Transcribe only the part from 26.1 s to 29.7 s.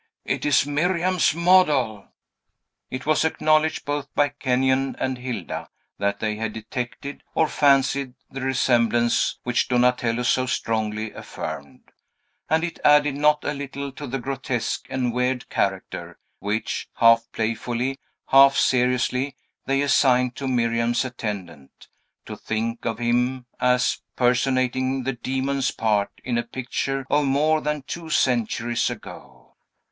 in a picture of more than two centuries ago.